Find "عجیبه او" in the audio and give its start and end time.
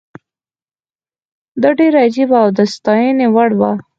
2.07-2.49